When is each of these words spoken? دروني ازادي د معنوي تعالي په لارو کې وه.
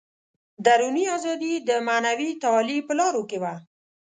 دروني 0.65 1.05
ازادي 1.17 1.53
د 1.67 1.69
معنوي 1.87 2.29
تعالي 2.43 2.77
په 2.87 2.93
لارو 2.99 3.23
کې 3.29 3.37
وه. 3.43 3.55